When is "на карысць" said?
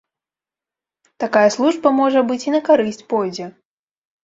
2.57-3.07